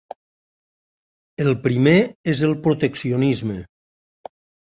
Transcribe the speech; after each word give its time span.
El 1.43 1.49
primer 1.67 1.93
és 2.33 2.41
el 2.49 2.55
proteccionisme. 2.67 3.59